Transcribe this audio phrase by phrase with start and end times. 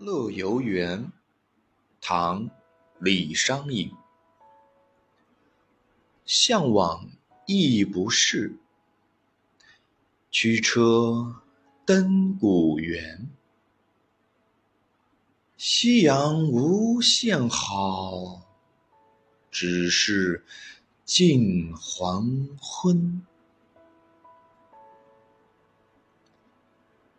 [0.00, 1.10] 乐游原，
[2.00, 2.46] 唐·
[3.00, 3.90] 李商隐。
[6.24, 7.10] 向往
[7.46, 8.56] 亦不是，
[10.30, 11.42] 驱车
[11.84, 13.28] 登古原。
[15.56, 18.42] 夕阳无限好，
[19.50, 20.44] 只是
[21.04, 23.26] 近黄昏。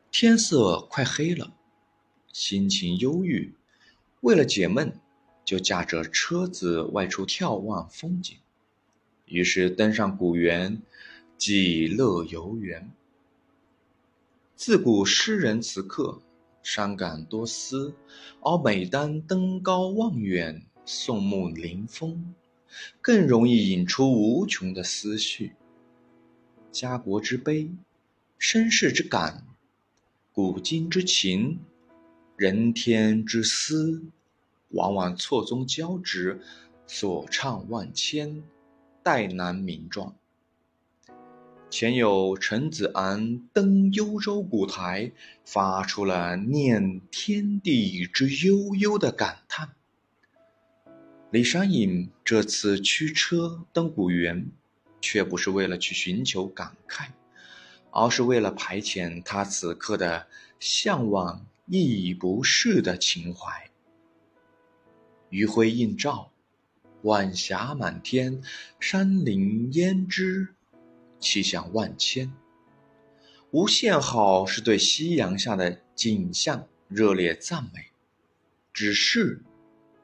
[0.09, 1.58] 天色快黑了。
[2.39, 3.53] 心情忧郁，
[4.21, 4.97] 为了解闷，
[5.43, 8.37] 就驾着车子外出眺望风景。
[9.25, 10.81] 于是登上古原，
[11.37, 12.89] 即乐游园。
[14.55, 16.21] 自古诗人词客
[16.63, 17.93] 伤感多思，
[18.39, 22.33] 而每当登高望远、肃穆临风，
[23.01, 25.55] 更容易引出无穷的思绪。
[26.71, 27.69] 家国之悲，
[28.37, 29.45] 身世之感，
[30.31, 31.59] 古今之情。
[32.39, 34.01] 人天之思，
[34.69, 36.39] 往往错综交织，
[36.87, 38.41] 所唱万千，
[39.03, 40.15] 代难名状。
[41.69, 45.11] 前有陈子昂登幽州古台，
[45.43, 49.71] 发出了念天地之悠悠的感叹。
[51.31, 54.49] 李商隐这次驱车登古原，
[55.01, 57.07] 却不是为了去寻求感慨，
[57.91, 61.45] 而是为了排遣他此刻的向往。
[61.69, 63.69] 亦不是的情怀。
[65.29, 66.31] 余晖映照，
[67.03, 68.41] 晚霞满天，
[68.79, 70.55] 山林胭脂，
[71.19, 72.33] 气象万千。
[73.51, 77.91] 无限好是对夕阳下的景象热烈赞美，
[78.73, 79.43] 只是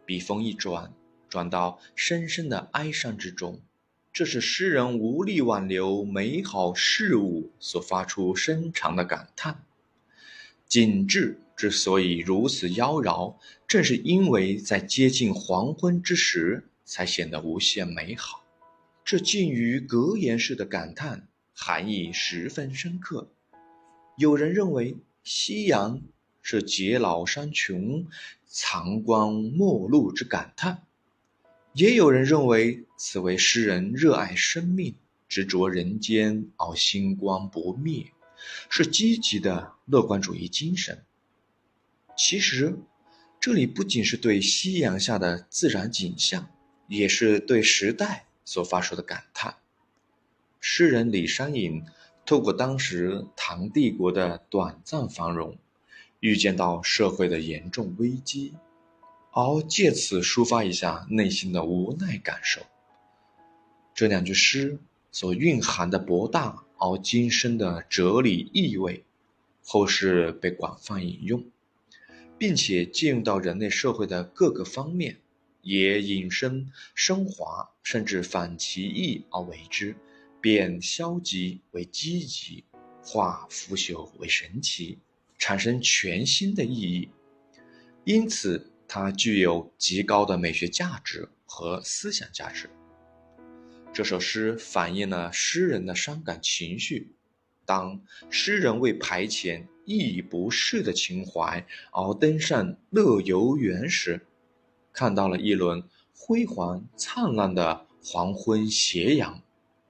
[0.06, 0.94] 笔锋一转，
[1.28, 3.60] 转到深深的哀伤之中。
[4.14, 9.64] 这是诗人无力挽留美好事物所发出深长的感叹。
[10.68, 11.40] 景致。
[11.56, 13.36] 之所以如此妖娆，
[13.68, 18.44] 正是因为在接近黄昏之时，才显得无限美好。
[19.06, 23.32] 这近于格言式的感叹，含义十分深刻。
[24.18, 26.02] 有人认为夕阳
[26.42, 28.06] 是解老山穷、
[28.46, 30.84] 藏光末路之感叹，
[31.74, 34.96] 也有人认为此为诗人热爱生命、
[35.30, 38.08] 执着人间而星光不灭，
[38.70, 41.04] 是积极的乐观主义精神。
[42.18, 42.78] 其实，
[43.42, 46.50] 这里不仅是对夕阳下的自然景象，
[46.88, 49.58] 也是对时代所发出的感叹。
[50.62, 51.84] 诗人李商隐
[52.26, 55.58] 透过当时唐帝国的短暂繁荣，
[56.22, 58.54] 预见到社会的严重危机，
[59.32, 62.62] 而借此抒发一下内心的无奈感受。
[63.94, 64.80] 这两句诗
[65.12, 69.04] 所蕴含的博大而精深的哲理意味，
[69.64, 71.46] 后世被广泛引用。
[72.38, 75.18] 并且借用到人类社会的各个方面，
[75.62, 79.96] 也引申升华，甚至反其意而为之，
[80.42, 82.64] 变消极为积极，
[83.02, 85.00] 化腐朽为神奇，
[85.38, 87.10] 产生全新的意义。
[88.04, 92.70] 因此，它具有极高的美学价值和思想价值。
[93.94, 97.15] 这首诗反映了诗人的伤感情绪。
[97.66, 98.00] 当
[98.30, 104.26] 诗人为排遣亦不适的情怀而登上乐游原时，
[104.94, 105.84] 看到了一轮
[106.16, 109.42] 辉煌灿烂的黄昏斜阳，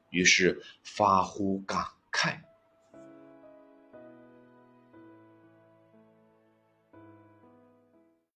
[0.10, 2.40] 于是发乎感慨。